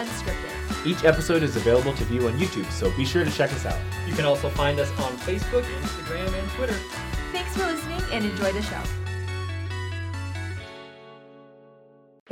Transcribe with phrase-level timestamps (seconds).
[0.00, 0.86] Unscripted.
[0.86, 3.78] Each episode is available to view on YouTube, so be sure to check us out.
[4.06, 6.76] You can also find us on Facebook, Instagram, and Twitter.
[7.32, 8.82] Thanks for listening and enjoy the show.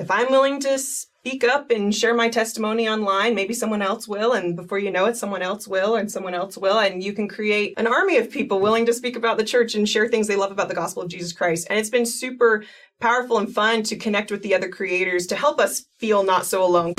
[0.09, 4.33] if I'm willing to speak up and share my testimony online, maybe someone else will.
[4.33, 6.79] And before you know it, someone else will, and someone else will.
[6.79, 9.87] And you can create an army of people willing to speak about the church and
[9.87, 11.67] share things they love about the gospel of Jesus Christ.
[11.69, 12.65] And it's been super
[13.01, 16.65] powerful and fun to connect with the other creators to help us feel not so
[16.65, 16.95] alone.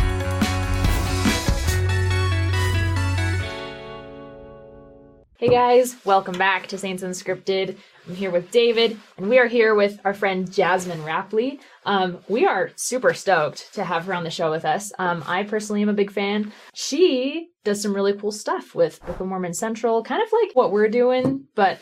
[5.39, 7.77] Hey guys, welcome back to Saints Unscripted.
[8.05, 11.61] I'm here with David, and we are here with our friend Jasmin Rappleye.
[11.85, 14.91] Um, we are super stoked to have her on the show with us.
[14.99, 16.51] Um, I personally am a big fan.
[16.73, 20.73] She does some really cool stuff with Book of Mormon Central, kind of like what
[20.73, 21.79] we're doing, but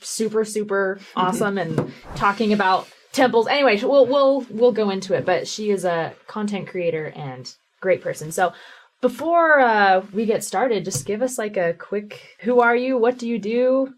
[0.00, 3.46] super, super awesome and talking about temples.
[3.46, 5.24] Anyway, we'll we'll we'll go into it.
[5.24, 8.32] But she is a content creator and great person.
[8.32, 8.52] So
[9.00, 12.98] before uh, we get started, just give us like a quick who are you?
[12.98, 13.94] What do you do?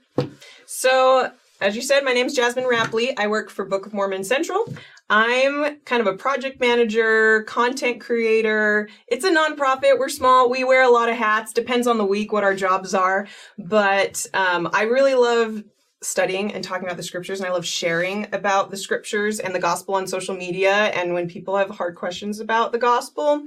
[0.66, 3.14] So, as you said, my name's Jasmin Rappleye.
[3.18, 4.64] I work for Book of Mormon Central.
[5.10, 8.88] I'm kind of a project manager, content creator.
[9.08, 9.98] It's a nonprofit.
[9.98, 10.48] We're small.
[10.48, 11.52] We wear a lot of hats.
[11.52, 13.28] Depends on the week what our jobs are.
[13.58, 15.62] But um, I really love
[16.00, 19.60] studying and talking about the scriptures and I love sharing about the scriptures and the
[19.60, 23.46] gospel on social media and when people have hard questions about the gospel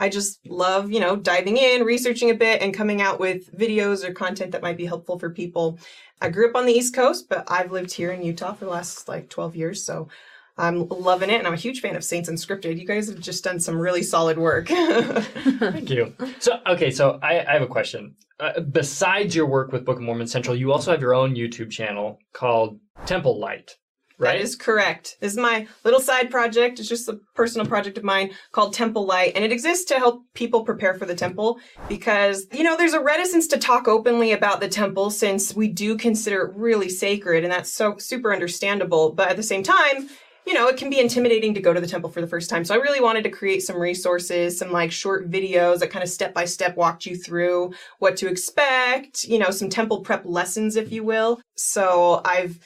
[0.00, 4.02] I just love, you know, diving in, researching a bit, and coming out with videos
[4.02, 5.78] or content that might be helpful for people.
[6.22, 8.70] I grew up on the East Coast, but I've lived here in Utah for the
[8.70, 9.84] last like 12 years.
[9.84, 10.08] So
[10.56, 12.80] I'm loving it, and I'm a huge fan of Saints Unscripted.
[12.80, 14.68] You guys have just done some really solid work.
[14.68, 16.14] Thank you.
[16.38, 18.16] So, okay, so I, I have a question.
[18.38, 21.70] Uh, besides your work with Book of Mormon Central, you also have your own YouTube
[21.70, 23.76] channel called Temple Light
[24.20, 24.38] right?
[24.38, 25.16] That is correct.
[25.20, 26.78] This is my little side project.
[26.78, 30.22] It's just a personal project of mine called Temple Light, and it exists to help
[30.34, 34.60] people prepare for the temple because, you know, there's a reticence to talk openly about
[34.60, 39.12] the temple since we do consider it really sacred, and that's so super understandable.
[39.12, 40.08] But at the same time,
[40.46, 42.64] you know, it can be intimidating to go to the temple for the first time.
[42.64, 46.08] So I really wanted to create some resources, some like short videos that kind of
[46.08, 50.76] step by step walked you through what to expect, you know, some temple prep lessons,
[50.76, 51.40] if you will.
[51.56, 52.58] So I've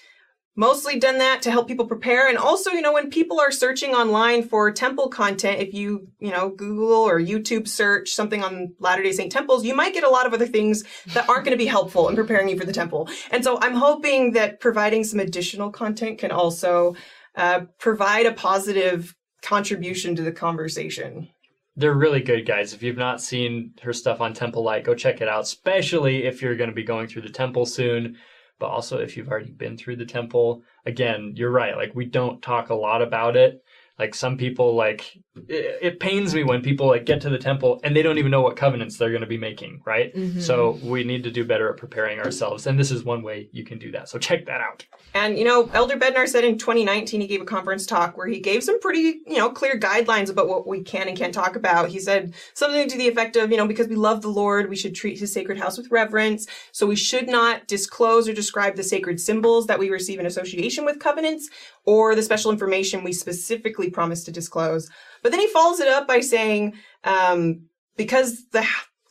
[0.57, 2.29] mostly done that to help people prepare.
[2.29, 6.31] And also you know when people are searching online for temple content if you you
[6.31, 10.09] know google or youtube search something on latter day saint temples you might get a
[10.09, 12.73] lot of other things that aren't going to be helpful in preparing you for the
[12.73, 13.09] temple.
[13.31, 16.95] And so i'm hoping that providing some additional content can also
[17.37, 21.29] uh, provide a positive contribution to the conversation.
[21.77, 22.73] They're really good guys.
[22.73, 26.41] If you've not seen her stuff on Temple Light, go check it out, especially if
[26.41, 28.17] you're going to be going through the temple soon
[28.59, 30.63] but also if you've already been through the temple.
[30.87, 31.77] Again, you're right.
[31.77, 33.63] Like we don't talk a lot about it.
[33.99, 35.16] Like some people like
[35.49, 38.31] it, it pains me when people like get to the temple and they don't even
[38.31, 40.15] know what covenants they're going to be making, right?
[40.15, 40.41] Mm-hmm.
[40.41, 43.65] So we need to do better at preparing ourselves and this is one way you
[43.65, 44.09] can do that.
[44.09, 44.84] So check that out.
[45.15, 48.41] And, you know, Elder Bednar said in 2019 he gave a conference talk where he
[48.41, 51.88] gave some pretty, you know, clear guidelines about what we can and can't talk about.
[51.88, 54.76] He said something to the effect of, you know, because we love the Lord, we
[54.76, 56.49] should treat his sacred house with reverence.
[56.72, 60.84] So we should not disclose or describe the sacred symbols that we receive in association
[60.84, 61.49] with covenants
[61.84, 64.91] or the special information we specifically promise to disclose.
[65.22, 66.75] But then he follows it up by saying,
[67.05, 67.62] um,
[67.97, 68.67] because the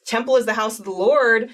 [0.05, 1.49] temple is the house of the Lord,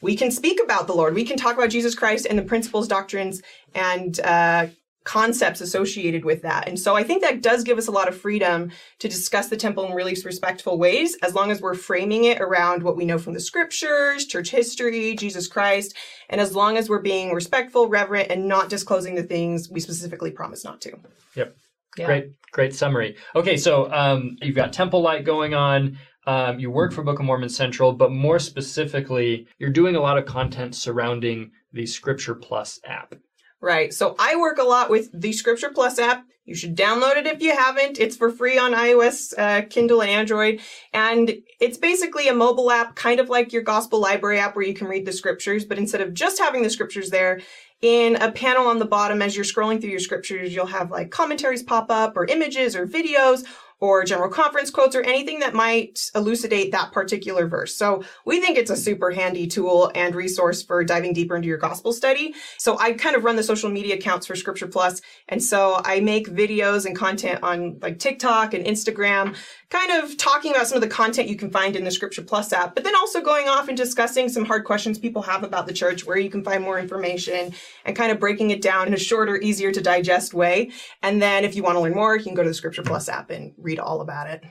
[0.00, 1.14] we can speak about the Lord.
[1.14, 3.42] We can talk about Jesus Christ and the principles, doctrines,
[3.74, 4.66] and uh,
[5.04, 6.66] concepts associated with that.
[6.66, 9.56] And so I think that does give us a lot of freedom to discuss the
[9.56, 13.18] temple in really respectful ways, as long as we're framing it around what we know
[13.18, 15.94] from the scriptures, church history, Jesus Christ,
[16.30, 20.30] and as long as we're being respectful, reverent, and not disclosing the things we specifically
[20.30, 20.98] promise not to.
[21.34, 21.54] Yep.
[21.96, 22.06] Yeah.
[22.06, 23.16] Great, great summary.
[23.36, 25.98] Okay, so um, you've got Temple Light going on.
[26.26, 30.18] Um, you work for Book of Mormon Central, but more specifically, you're doing a lot
[30.18, 33.14] of content surrounding the Scripture Plus app.
[33.64, 33.94] Right.
[33.94, 36.26] So I work a lot with the Scripture Plus app.
[36.44, 37.98] You should download it if you haven't.
[37.98, 40.60] It's for free on iOS, uh, Kindle, and Android.
[40.92, 44.74] And it's basically a mobile app, kind of like your Gospel Library app where you
[44.74, 45.64] can read the scriptures.
[45.64, 47.40] But instead of just having the scriptures there,
[47.80, 51.10] in a panel on the bottom, as you're scrolling through your scriptures, you'll have like
[51.10, 53.44] commentaries pop up or images or videos
[53.84, 57.76] or general conference quotes or anything that might elucidate that particular verse.
[57.76, 61.58] So we think it's a super handy tool and resource for diving deeper into your
[61.58, 62.34] gospel study.
[62.56, 65.02] So I kind of run the social media accounts for Scripture Plus.
[65.28, 69.36] And so I make videos and content on like TikTok and Instagram,
[69.74, 72.52] kind of talking about some of the content you can find in the Scripture Plus
[72.52, 75.72] app, but then also going off and discussing some hard questions people have about the
[75.72, 77.52] church, where you can find more information
[77.84, 80.70] and kind of breaking it down in a shorter, easier to digest way.
[81.02, 83.08] And then if you want to learn more, you can go to the Scripture Plus
[83.08, 84.44] app and read all about it.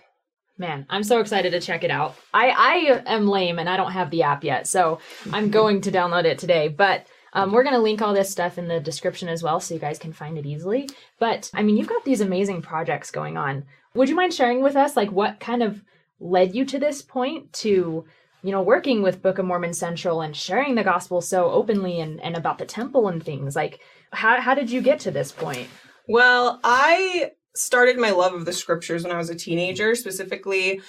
[0.57, 2.15] Man, I'm so excited to check it out.
[2.33, 4.99] I I am lame and I don't have the app yet, so
[5.31, 6.67] I'm going to download it today.
[6.67, 9.73] But um, we're going to link all this stuff in the description as well, so
[9.73, 10.89] you guys can find it easily.
[11.19, 13.65] But I mean, you've got these amazing projects going on.
[13.95, 15.83] Would you mind sharing with us, like, what kind of
[16.19, 18.05] led you to this point to,
[18.43, 22.21] you know, working with Book of Mormon Central and sharing the gospel so openly and,
[22.21, 23.55] and about the temple and things?
[23.55, 23.81] Like,
[24.11, 25.67] how how did you get to this point?
[26.07, 30.81] Well, I started my love of the scriptures when I was a teenager, specifically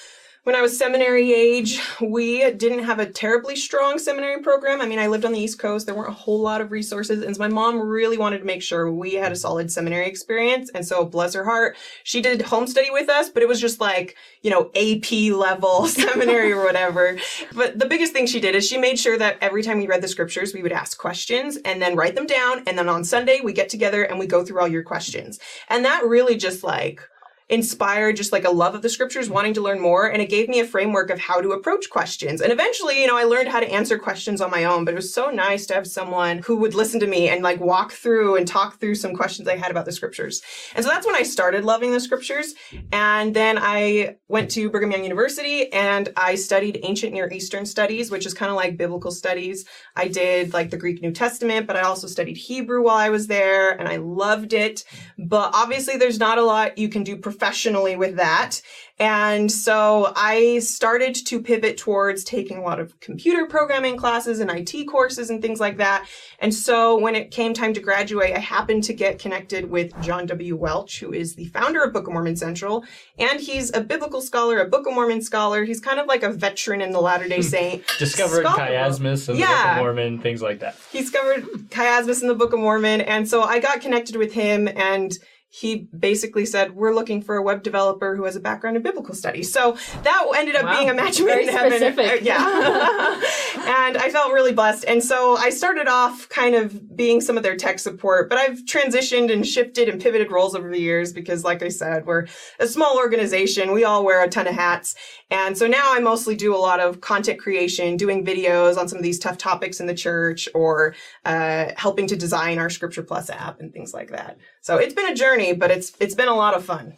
[0.45, 4.83] when I was seminary age, we didn't have a terribly strong seminary program.
[4.83, 5.87] I mean, I lived on the East Coast.
[5.87, 7.25] There weren't a whole lot of resources.
[7.25, 10.71] And so my mom really wanted to make sure we had a solid seminary experience.
[10.75, 13.81] And so bless her heart, she did home study with us, but it was just
[13.81, 17.19] like, you know, AP level seminary or whatever.
[17.55, 20.03] But the biggest thing she did is she made sure that every time we read
[20.03, 22.65] the scriptures, we would ask questions and then write them down.
[22.67, 25.41] And then on Sunday, we get together and we go through all your questions.
[25.71, 27.01] And that really just like,
[27.49, 30.07] inspired just like a love of the scriptures, wanting to learn more.
[30.07, 32.41] And it gave me a framework of how to approach questions.
[32.41, 34.97] And eventually, you know, I learned how to answer questions on my own, but it
[34.97, 38.37] was so nice to have someone who would listen to me and like walk through
[38.37, 40.43] and talk through some questions I had about the scriptures.
[40.75, 42.55] And so that's when I started loving the scriptures.
[42.93, 48.11] And then I went to Brigham Young University and I studied ancient Near Eastern studies,
[48.11, 49.67] which is kind of like biblical studies.
[49.97, 53.27] I did like the Greek New Testament, but I also studied Hebrew while I was
[53.27, 54.85] there and I loved it.
[55.19, 58.61] But obviously there's not a lot you can do professionally with that.
[59.01, 64.49] And so I started to pivot towards taking a lot of computer programming classes and
[64.49, 66.07] IT courses and things like that.
[66.39, 70.27] And so when it came time to graduate, I happened to get connected with John
[70.27, 70.55] W.
[70.55, 72.85] Welch, who is the founder of Book of Mormon Central.
[73.19, 75.65] And he's a biblical scholar, a Book of Mormon scholar.
[75.65, 77.43] He's kind of like a veteran in the Latter day hmm.
[77.43, 77.85] Saint.
[77.99, 78.69] Discovered scholar.
[78.69, 80.77] chiasmus and the Book of Mormon, things like that.
[80.93, 83.01] He discovered chiasmus in the Book of Mormon.
[83.01, 85.19] And so I got connected with him and
[85.57, 89.15] he basically said, We're looking for a web developer who has a background in biblical
[89.15, 89.53] studies.
[89.53, 90.77] So that ended up Wow.
[90.77, 91.81] being a match made in heaven.
[91.81, 93.21] Uh, Yeah.
[93.65, 94.85] and I felt really blessed.
[94.87, 98.65] And so I started off kind of being some of their tech support, but I've
[98.65, 102.27] transitioned and shifted and pivoted roles over the years because, like I said, we're
[102.59, 103.73] a small organization.
[103.73, 104.95] We all wear a ton of hats.
[105.31, 108.99] And so now I mostly do a lot of content creation, doing videos on some
[108.99, 110.95] of these tough topics in the church or
[111.25, 114.39] uh, helping to design our Scripture Plus app and things like that.
[114.61, 116.97] So it's been a journey, but it's it's been a lot of fun.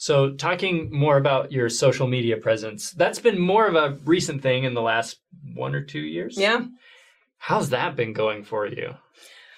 [0.00, 4.62] So, talking more about your social media presence, that's been more of a recent thing
[4.62, 5.18] in the last
[5.54, 6.38] one or two years.
[6.38, 6.66] Yeah.
[7.38, 8.94] How's that been going for you?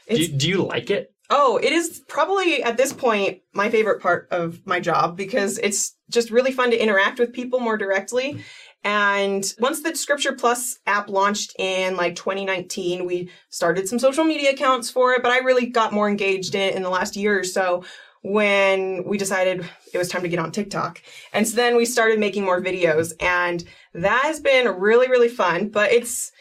[0.08, 1.12] Do, you do you like it?
[1.28, 5.94] Oh, it is probably at this point my favorite part of my job because it's
[6.08, 8.42] just really fun to interact with people more directly.
[8.82, 14.52] And once the Scripture Plus app launched in like 2019, we started some social media
[14.52, 17.38] accounts for it, but I really got more engaged in it in the last year
[17.38, 17.84] or so
[18.22, 21.00] when we decided it was time to get on TikTok.
[21.32, 23.64] And so then we started making more videos and
[23.94, 26.32] that has been really, really fun, but it's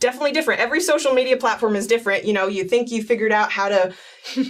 [0.00, 0.60] definitely different.
[0.60, 2.24] Every social media platform is different.
[2.24, 3.92] You know, you think you figured out how to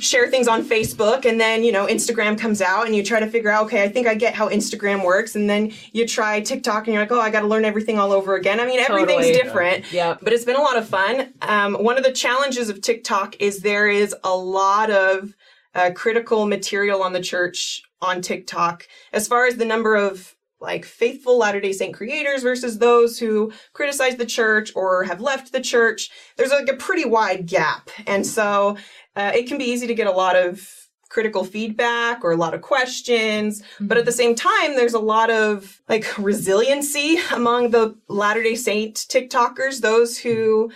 [0.01, 3.27] share things on Facebook and then, you know, Instagram comes out and you try to
[3.27, 5.35] figure out, okay, I think I get how Instagram works.
[5.35, 8.13] And then you try TikTok and you're like, oh, I got to learn everything all
[8.13, 8.61] over again.
[8.61, 9.33] I mean, everything's Totally.
[9.33, 9.93] different.
[9.93, 10.21] Yep.
[10.23, 11.33] But it's been a lot of fun.
[11.43, 15.35] Um, one of the challenges of TikTok is there is a lot of
[15.75, 20.85] uh, critical material on the church on TikTok as far as the number of like
[20.85, 25.61] faithful Latter day Saint creators versus those who criticize the church or have left the
[25.61, 26.11] church.
[26.37, 27.89] There's like a pretty wide gap.
[28.07, 28.77] And so
[29.17, 30.69] uh, it can be easy to get a lot of
[31.09, 33.63] critical feedback or a lot of questions.
[33.81, 38.55] But at the same time, there's a lot of like resiliency among the Latter day
[38.55, 40.71] Saint TikTokers, those who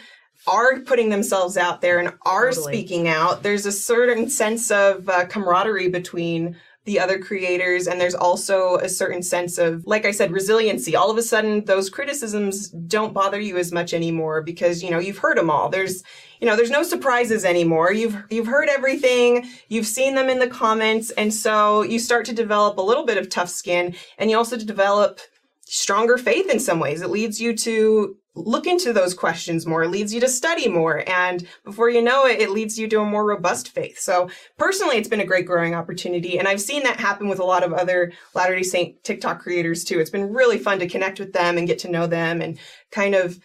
[0.46, 2.74] are putting themselves out there and are Totally.
[2.74, 3.42] speaking out.
[3.42, 8.88] There's a certain sense of uh, camaraderie between the other creators and there's also a
[8.90, 13.40] certain sense of like i said resiliency all of a sudden those criticisms don't bother
[13.40, 16.04] you as much anymore because you know you've heard them all there's
[16.40, 20.46] you know there's no surprises anymore you've you've heard everything you've seen them in the
[20.46, 24.36] comments and so you start to develop a little bit of tough skin and you
[24.36, 25.20] also develop
[25.66, 27.02] stronger faith in some ways.
[27.02, 29.86] It leads you to look into those questions more.
[29.86, 31.08] Leads you to study more.
[31.08, 33.98] And before you know it, it leads you to a more robust faith.
[33.98, 36.38] So personally, it's been a great growing opportunity.
[36.38, 39.84] And I've seen that happen with a lot of other Latter day Saint TikTok creators
[39.84, 40.00] too.
[40.00, 42.58] It's been really fun to connect with them and get to know them and
[42.90, 43.38] kind of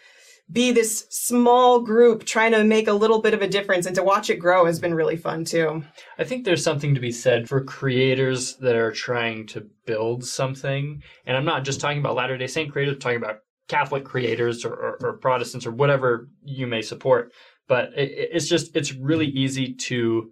[0.51, 4.03] be this small group trying to make a little bit of a difference and to
[4.03, 5.84] watch it grow has been really fun too.
[6.17, 11.03] I think there's something to be said for creators that are trying to build something.
[11.27, 14.66] And I'm not just talking about Latter day Saint creators, I'm talking about Catholic creators
[14.66, 17.32] or, or, or Protestants or whatever you may support.
[17.68, 20.32] But it, it's just, it's really easy to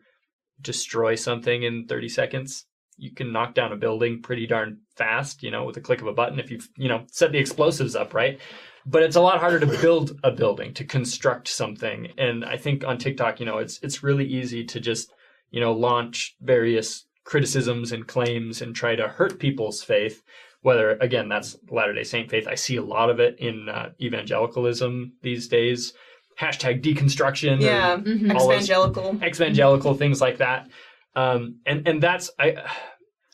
[0.59, 2.65] destroy something in 30 seconds.
[2.97, 6.07] you can knock down a building pretty darn fast, you know, with a click of
[6.07, 8.39] a button if you've, you know, set the explosives up right.
[8.85, 12.07] But it's a lot harder to build a building, to construct something.
[12.17, 15.13] And I think on TikTok, you know, it's it's really easy to just,
[15.51, 20.23] you know, launch various criticisms and claims and try to hurt people's faith.
[20.61, 23.89] Whether again that's Latter Day Saint faith, I see a lot of it in uh,
[24.01, 25.93] evangelicalism these days.
[26.39, 27.61] Hashtag deconstruction.
[27.61, 28.35] Yeah, Mhm.
[28.35, 29.19] All evangelical.
[29.23, 30.67] evangelical things like that
[31.15, 32.55] um, and and that's i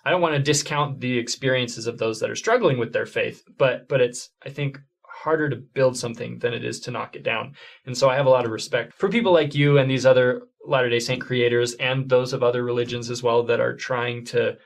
[0.06, 3.44] i don't want to discount the experiences of those that are struggling with their faith
[3.58, 7.24] but but it's i think harder to build something than it is to knock it
[7.24, 7.54] down
[7.86, 10.44] and so i have a lot of respect for people like you and these other
[10.66, 14.58] latter day saint creators and those of other religions as well that are trying to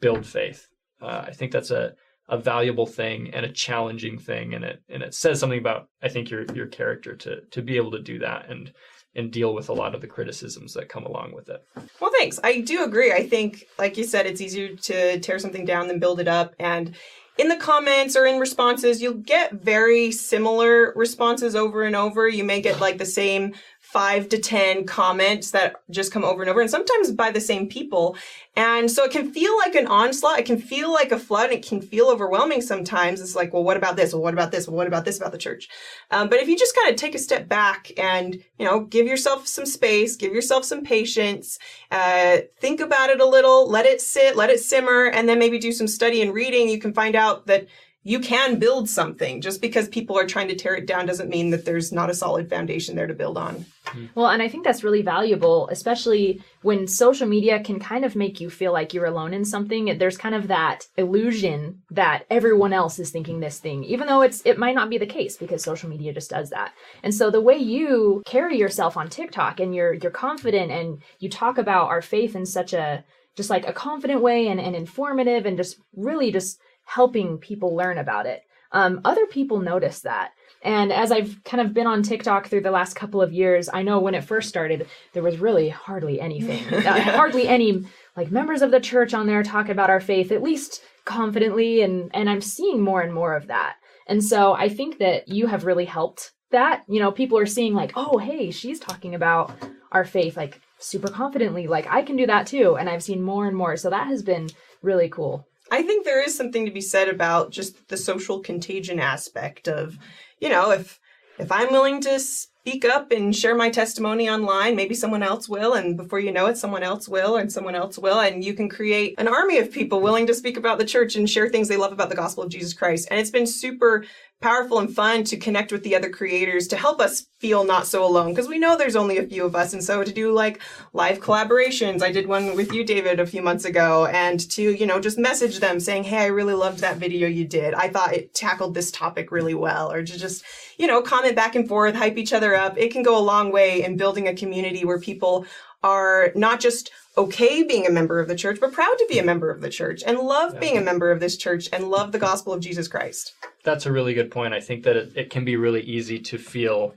[0.00, 0.68] build faith
[1.00, 1.92] uh, i think that's a
[2.28, 6.08] a valuable thing and a challenging thing and it and it says something about i
[6.08, 8.72] think your your character to to be able to do that and
[9.14, 11.64] and deal with a lot of the criticisms that come along with it.
[12.00, 12.38] Well, thanks.
[12.44, 13.12] I do agree.
[13.12, 16.54] I think, like you said, it's easier to tear something down than build it up.
[16.60, 16.94] And
[17.38, 22.28] in the comments or in responses, you'll get very similar responses over and over.
[22.28, 23.54] You may get like the same
[23.92, 27.68] five to 10 comments that just come over and over, and sometimes by the same
[27.68, 28.16] people.
[28.56, 30.38] And so it can feel like an onslaught.
[30.38, 31.50] It can feel like a flood.
[31.50, 33.20] and It can feel overwhelming sometimes.
[33.20, 34.12] It's like, well, what about this?
[34.12, 34.68] Well, what about this?
[34.68, 35.68] Well, what about this about the church?
[36.10, 39.06] Um, but if you just kind of take a step back and, you know, give
[39.06, 41.58] yourself some space, give yourself some patience,
[41.90, 45.58] uh, think about it a little, let it sit, let it simmer, and then maybe
[45.58, 47.66] do some study and reading, you can find out that
[48.02, 49.42] you can build something.
[49.42, 52.14] Just because people are trying to tear it down doesn't mean that there's not a
[52.14, 53.66] solid foundation there to build on.
[53.84, 54.06] Hmm.
[54.14, 58.40] Well, and I think that's really valuable, especially when social media can kind of make
[58.40, 59.98] you feel like you're alone in something.
[59.98, 64.40] There's kind of that illusion that everyone else is thinking this thing, even though it's
[64.46, 66.72] it might not be the case because social media just does that.
[67.02, 71.28] And so the way you carry yourself on TikTok and you're you're confident and you
[71.28, 73.04] talk about our faith in such a
[73.36, 77.98] just like a confident way and, and informative and just really just helping people learn
[77.98, 78.42] about it.
[78.72, 80.32] Um, other people notice that.
[80.62, 83.82] And as I've kind of been on TikTok through the last couple of years, I
[83.82, 87.84] know when it first started, there was really hardly anything, uh, hardly any
[88.16, 91.82] like members of the church on there talking about our faith, at least confidently.
[91.82, 93.76] And, and I'm seeing more and more of that.
[94.08, 96.82] And so I think that you have really helped that.
[96.88, 99.52] You know, people are seeing like, oh, hey, she's talking about
[99.92, 101.68] our faith like super confidently.
[101.68, 102.76] Like I can do that too.
[102.76, 103.76] And I've seen more and more.
[103.76, 104.48] So that has been
[104.82, 105.46] really cool.
[105.70, 109.98] I think there is something to be said about just the social contagion aspect of,
[110.40, 110.98] you know, if
[111.38, 115.72] if I'm willing to speak up and share my testimony online, maybe someone else will,
[115.72, 118.68] and before you know it, someone else will, and someone else will, and you can
[118.68, 121.78] create an army of people willing to speak about the church and share things they
[121.78, 123.08] love about the gospel of Jesus Christ.
[123.10, 124.04] And it's been super
[124.40, 128.04] powerful and fun to connect with the other creators to help us feel not so
[128.04, 130.60] alone because we know there's only a few of us and so to do like
[130.92, 134.86] live collaborations i did one with you david a few months ago and to you
[134.86, 137.74] know just message them saying hey i really loved that video you did.
[137.74, 140.44] I thought it tackled this topic really well or to just
[140.78, 142.78] you know comment back and forth hype each other up.
[142.78, 145.46] It can go a long way in building a community where people
[145.82, 149.24] are not just okay being a member of the church, but proud to be a
[149.24, 152.18] member of the church and love being a member of this church and love the
[152.18, 153.32] gospel of Jesus Christ.
[153.64, 154.54] That's a really good point.
[154.54, 156.94] I think that it, it can be really easy to feel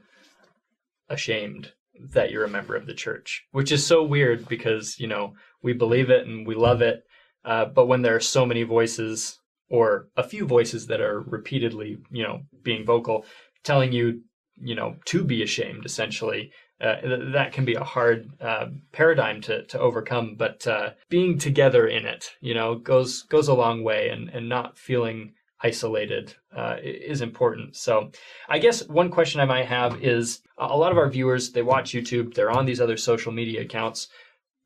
[1.10, 5.34] ashamed that you're a member of the church, which is so weird because, you know,
[5.62, 7.04] we believe it and we love it.
[7.46, 9.40] Uh, but when there are so many voices
[9.70, 13.26] or a few voices that are repeatedly, you know, being vocal,
[13.64, 14.22] telling you,
[14.62, 16.52] you know, to be ashamed, essentially,
[16.84, 20.36] uh, that can be a hard uh, paradigm to, to overcome.
[20.36, 24.50] But uh, being together in it, you know, goes goes a long way, and and
[24.50, 27.76] not feeling isolated uh, is important.
[27.76, 28.12] So,
[28.50, 31.94] I guess one question I might have is a lot of our viewers they watch
[31.94, 34.10] YouTube, they're on these other social media accounts,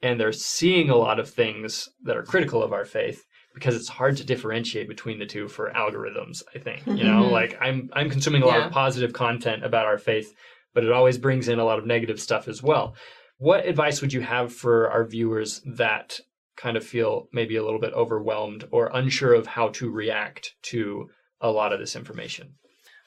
[0.01, 3.87] and they're seeing a lot of things that are critical of our faith because it's
[3.89, 7.31] hard to differentiate between the two for algorithms i think you know Mhm.
[7.31, 8.67] like i'm i'm consuming a lot Yeah.
[8.67, 10.31] of positive content about our faith
[10.73, 12.95] but it always brings in a lot of negative stuff as well
[13.37, 16.19] what advice would you have for our viewers that
[16.55, 21.09] kind of feel maybe a little bit overwhelmed or unsure of how to react to
[21.39, 22.55] a lot of this information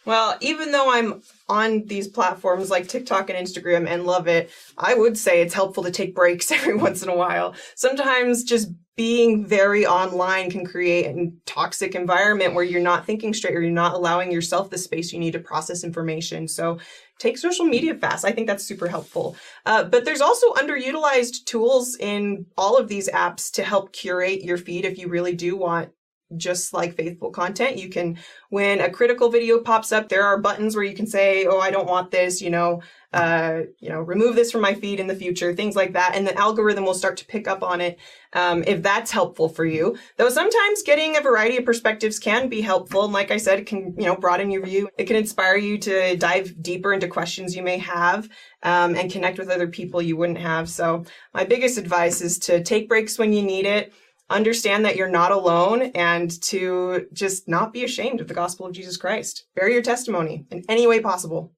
[0.07, 4.95] Well, even though I'm on these platforms like TikTok and Instagram and love it, I
[4.95, 7.55] would say it's helpful to take breaks every once in a while.
[7.75, 13.55] Sometimes just being very online can create a toxic environment where you're not thinking straight
[13.55, 16.49] or you're not allowing yourself the space you need to process information.
[16.49, 16.79] So
[17.21, 18.25] take social media fast.
[18.25, 19.37] I think that's super helpful.
[19.67, 24.57] Uh, but there's also underutilized tools in all of these apps to help curate your
[24.57, 25.91] feed if you really do want
[26.37, 27.77] just like faithful content.
[27.77, 28.19] You can,
[28.50, 31.71] when a critical video pops up, there are buttons where you can say, "Oh, I
[31.71, 35.14] don't want this," you know, uh, you know, remove this from my feed in the
[35.14, 37.99] future, things like that, and the algorithm will start to pick up on it
[38.35, 39.99] um, if that's helpful for you.
[40.17, 43.67] Though sometimes getting a variety of perspectives can be helpful, and like I said, it
[43.67, 44.88] can you know broaden your view.
[44.97, 48.29] It can inspire you to dive deeper into questions you may have
[48.62, 50.69] um, and connect with other people you wouldn't have.
[50.69, 53.93] So my biggest advice is to take breaks when you need it
[54.31, 58.73] understand that you're not alone and to just not be ashamed of the gospel of
[58.73, 59.47] Jesus Christ.
[59.57, 61.52] Bear your testimony in any way possible.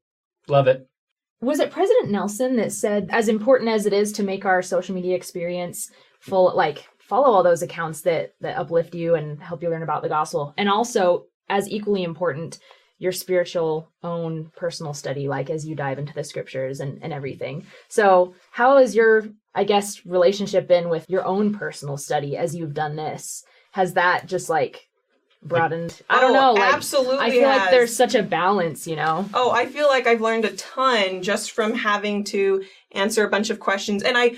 [0.49, 0.89] Love it.
[1.43, 4.95] Was it President Nelson that said, as important as it is to make our social
[4.95, 9.69] media experience full, like follow all those accounts that that uplift you and help you
[9.69, 12.61] learn about the gospel, and also as equally important,
[12.99, 17.67] your spiritual own personal study, like as you dive into the scriptures and, and everything.
[17.89, 22.75] So, how has your, I guess, relationship been with your own personal study as you've
[22.75, 23.45] done this?
[23.73, 24.89] Has that just like
[25.45, 26.01] broadened?
[26.09, 26.53] I don't Oh, know.
[26.55, 29.29] Like, absolutely I feel like there's such a balance, you know?
[29.35, 33.51] Oh, I feel like I've learned a ton just from having to answer a bunch
[33.51, 34.03] of questions.
[34.03, 34.37] And I,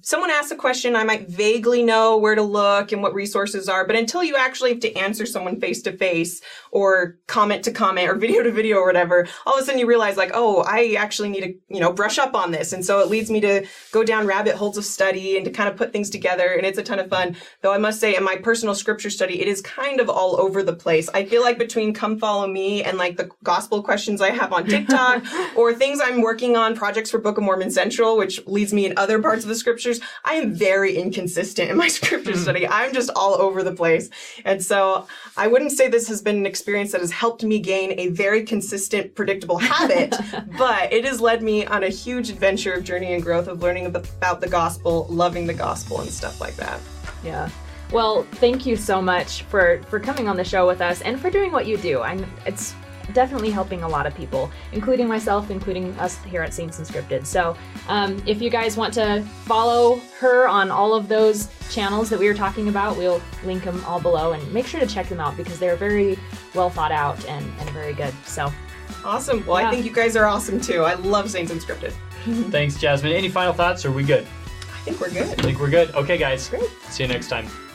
[0.00, 3.86] someone asks a question, I might vaguely know where to look and what resources are,
[3.86, 8.08] but until you actually have to answer someone face to face or comment to comment
[8.08, 10.94] or video to video or whatever, all of a sudden you realize like, oh, I
[10.98, 12.72] actually need to, you know, brush up on this.
[12.72, 15.68] And so it leads me to go down rabbit holes of study and to kind
[15.68, 16.48] of put things together.
[16.48, 17.36] And it's a ton of fun.
[17.62, 20.62] Though I must say in my personal scripture study, it is kind of all over
[20.62, 21.08] the place.
[21.12, 24.66] I feel like between come follow me and like the gospel questions I have on
[24.66, 25.24] TikTok
[25.56, 28.96] or things I'm working on, projects for Book of Mormon Central, which leads me in
[28.96, 32.62] other parts of the scriptures, I am very inconsistent in my scripture study.
[32.62, 32.72] Mm-hmm.
[32.72, 34.10] I'm just all over the place.
[34.44, 37.98] And so I wouldn't say this has been an experience that has helped me gain
[37.98, 40.14] a very consistent, predictable habit,
[40.58, 43.86] but it has led me on a huge adventure of journey and growth of learning
[43.86, 46.80] about the gospel, loving the gospel, and stuff like that.
[47.24, 47.50] Yeah.
[47.92, 51.30] Well, thank you so much for for coming on the show with us and for
[51.30, 52.00] doing what you do.
[52.00, 52.74] I'm it's
[53.12, 57.24] definitely helping a lot of people, including myself, including us here at Saints Unscripted.
[57.26, 57.56] So,
[57.88, 62.26] um, if you guys want to follow her on all of those channels that we
[62.28, 65.36] were talking about, we'll link them all below and make sure to check them out
[65.36, 66.18] because they're very
[66.54, 68.14] well thought out and, and very good.
[68.24, 68.52] So,
[69.04, 69.44] Awesome.
[69.46, 69.68] Well, Yeah.
[69.68, 70.82] I think you guys are awesome too.
[70.82, 71.92] I love Saints Unscripted.
[72.50, 73.12] Thanks, Jasmin.
[73.12, 73.84] Any final thoughts?
[73.84, 74.24] Or are we good?
[74.24, 75.28] I think we're good.
[75.38, 75.94] I think we're good.
[75.94, 76.48] Okay, guys.
[76.48, 76.68] Great.
[76.88, 77.46] See you next time.